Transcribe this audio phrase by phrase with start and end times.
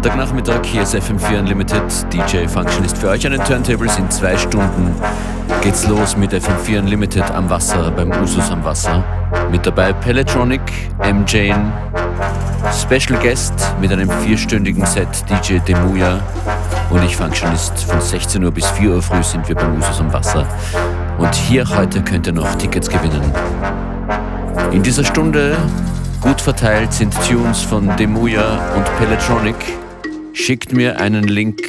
[0.00, 1.82] Freitagnachmittag, hier ist FM4 Unlimited.
[2.10, 3.98] DJ Functionist für euch an den Turntables.
[3.98, 4.94] In zwei Stunden
[5.62, 9.04] geht's los mit FM4 Unlimited am Wasser, beim Usus am Wasser.
[9.50, 10.62] Mit dabei Pelletronic,
[11.00, 11.26] M.
[11.26, 11.70] Jane,
[12.72, 16.20] Special Guest mit einem vierstündigen Set DJ Demuya
[16.88, 17.82] und ich Functionist.
[17.82, 20.46] Von 16 Uhr bis 4 Uhr früh sind wir beim Usus am Wasser.
[21.18, 23.30] Und hier heute könnt ihr noch Tickets gewinnen.
[24.72, 25.58] In dieser Stunde
[26.22, 29.56] gut verteilt sind Tunes von Demuya und Pelletronic.
[30.32, 31.62] Schickt mir einen Link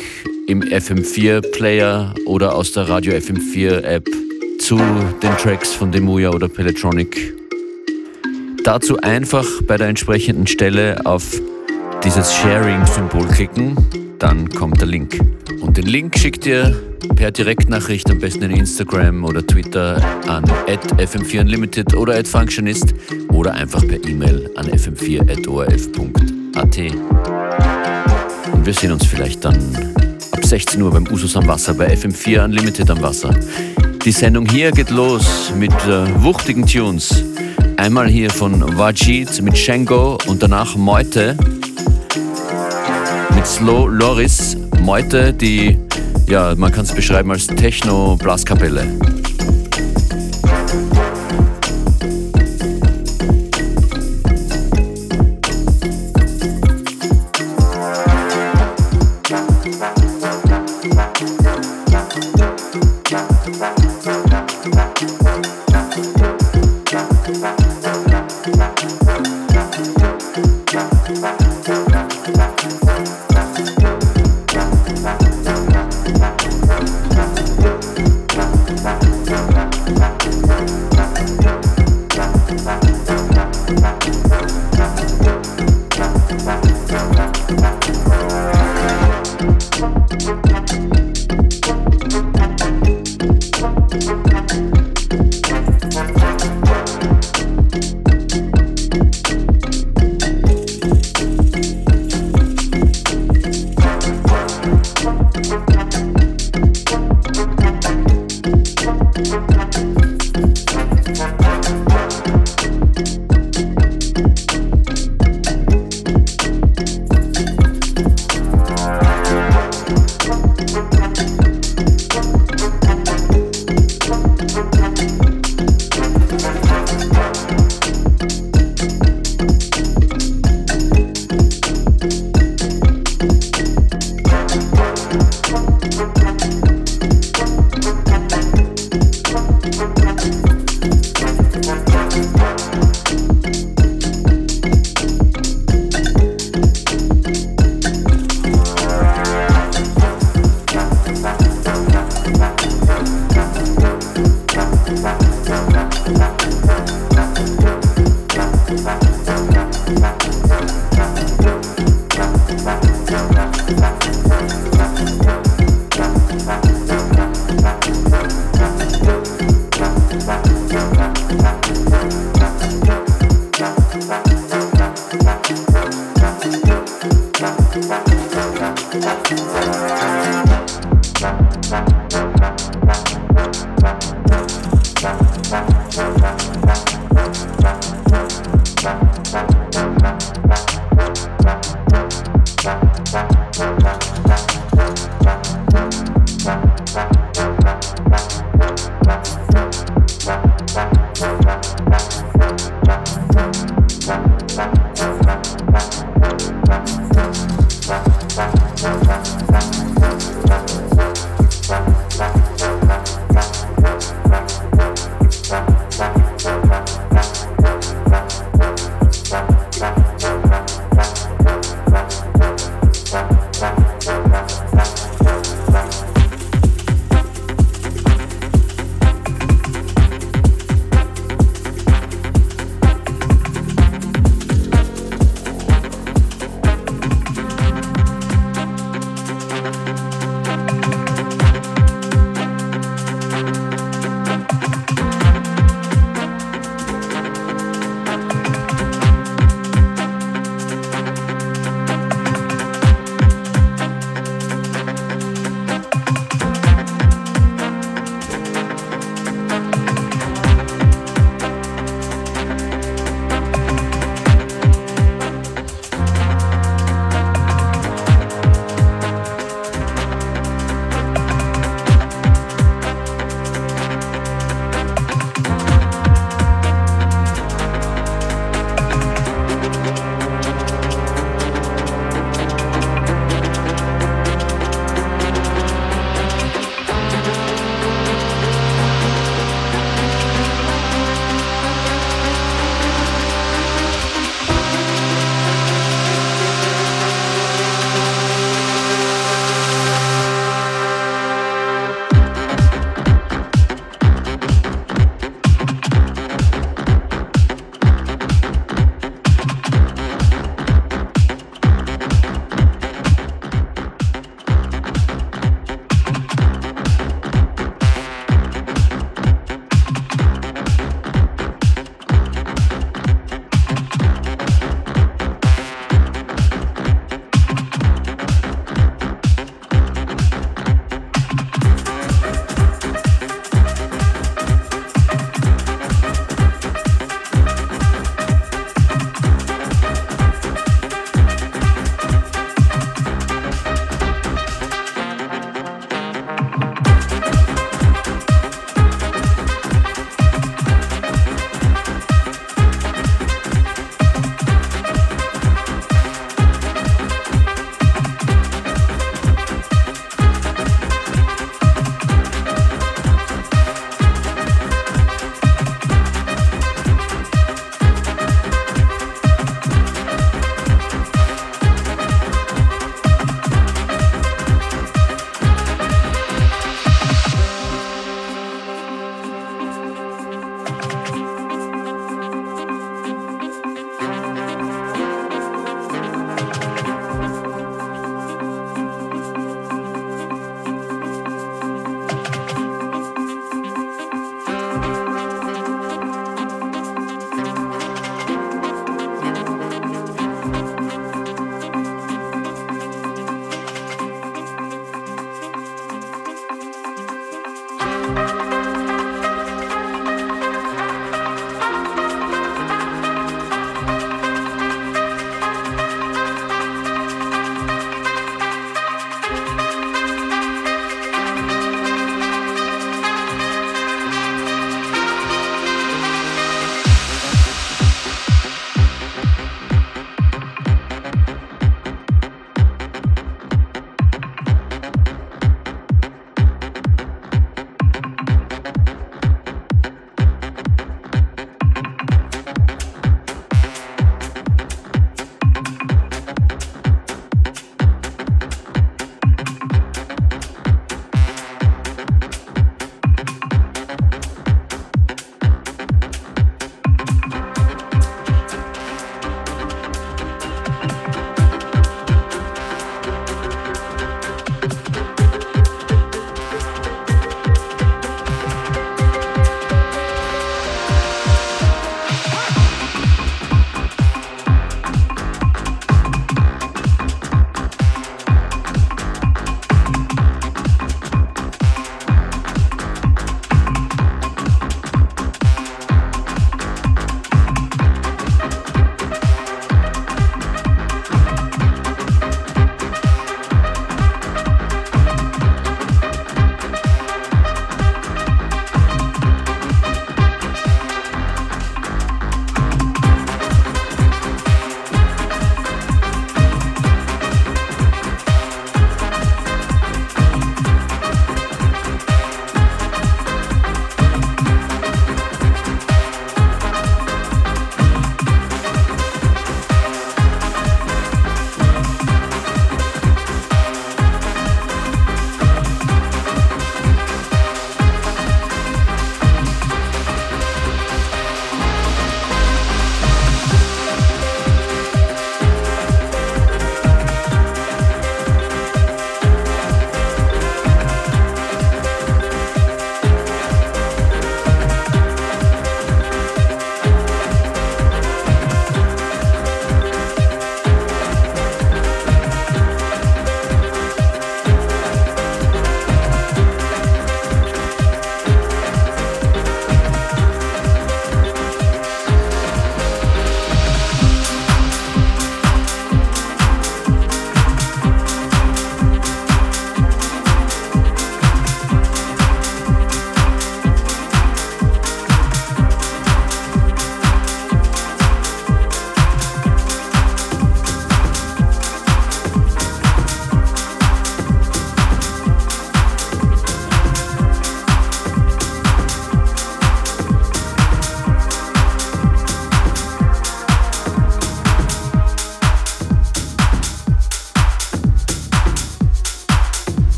[0.47, 4.07] im FM4 Player oder aus der Radio FM4 App
[4.59, 7.33] zu den Tracks von Demuya oder Pelletronic.
[8.63, 11.39] Dazu einfach bei der entsprechenden Stelle auf
[12.03, 13.75] dieses Sharing-Symbol klicken,
[14.19, 15.19] dann kommt der Link.
[15.61, 16.79] Und den Link schickt ihr
[17.15, 20.45] per Direktnachricht, am besten in Instagram oder Twitter an
[20.97, 22.93] fm4unlimited oder at functionist
[23.31, 27.40] oder einfach per E-Mail an fm4.orf.at.
[28.61, 29.57] Und wir sehen uns vielleicht dann
[30.33, 33.33] ab 16 Uhr beim Usus am Wasser bei FM4 Unlimited am Wasser.
[34.05, 37.23] Die Sendung hier geht los mit äh, wuchtigen Tunes.
[37.77, 41.35] Einmal hier von Wajid mit Shango und danach Meute
[43.33, 44.55] mit Slow Loris.
[44.83, 45.79] Meute, die,
[46.29, 48.85] ja, man kann es beschreiben als Techno-Blaskapelle.
[59.63, 60.00] Bye.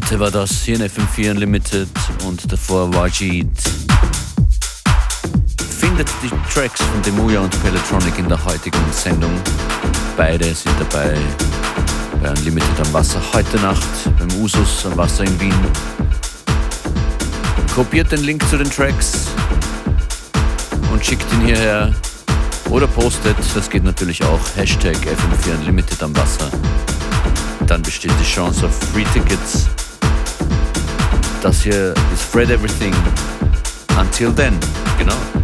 [0.00, 1.88] Meute war das hier in FM4 Unlimited
[2.24, 3.50] und davor Wajid.
[5.78, 9.30] Findet die Tracks von Demuya und Peletronic in der heutigen Sendung.
[10.16, 11.14] Beide sind dabei
[12.22, 13.82] bei Unlimited am Wasser heute Nacht
[14.18, 15.54] beim Usus am Wasser in Wien.
[17.74, 19.26] Kopiert den Link zu den Tracks
[20.90, 21.94] und schickt ihn hierher
[22.70, 26.50] oder postet, das geht natürlich auch, Hashtag FM4 Unlimited am Wasser
[27.70, 29.68] dann besteht die Chance auf Free Tickets.
[31.42, 32.92] Das hier ist Fred Everything.
[33.98, 34.58] Until then,
[34.98, 35.39] genau.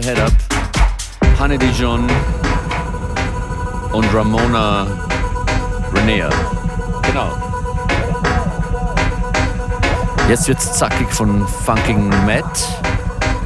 [0.00, 0.32] Head Up,
[1.38, 2.06] Honey Dijon
[3.92, 4.86] und Ramona
[5.94, 6.28] Renea.
[7.02, 7.30] Genau.
[10.28, 12.68] Jetzt wird's zackig von Funking Matt.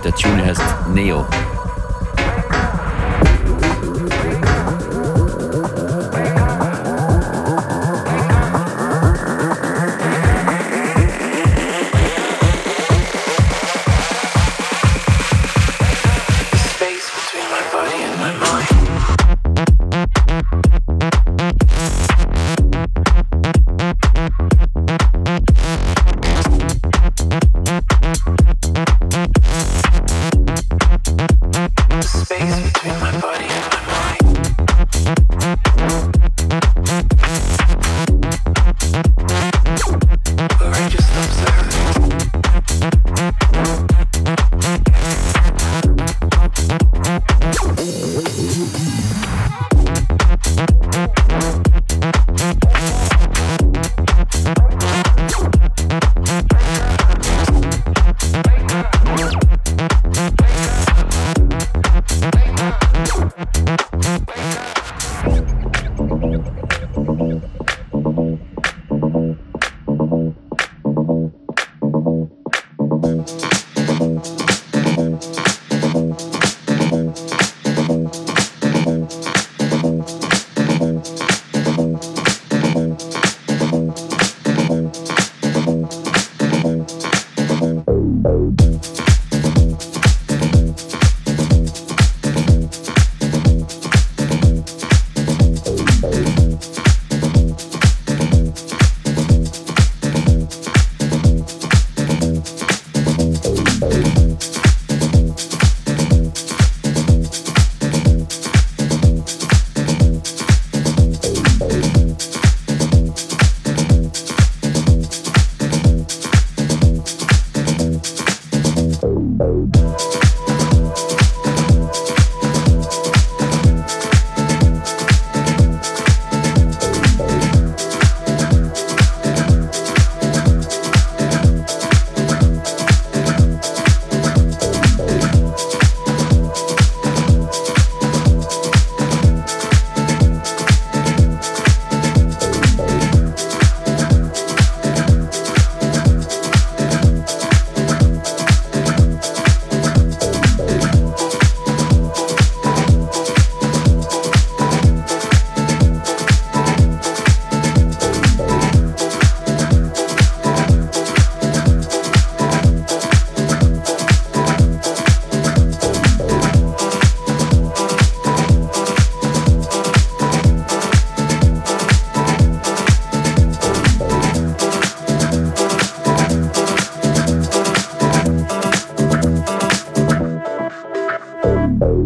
[0.02, 1.26] Der Tune heißt Neo.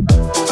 [0.03, 0.44] Bye.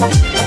[0.00, 0.39] Thank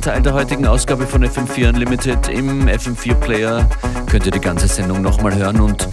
[0.00, 2.28] letzten Teil der heutigen Ausgabe von FM4 Unlimited.
[2.28, 3.68] Im FM4 Player
[4.10, 5.88] könnt ihr die ganze Sendung nochmal hören und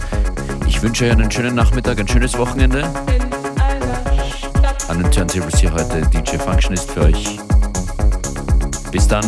[0.66, 2.84] ich wünsche euch einen schönen Nachmittag, ein schönes Wochenende.
[4.88, 7.38] An den Turntables hier heute DJ Functionist für euch.
[8.90, 9.26] Bis dann.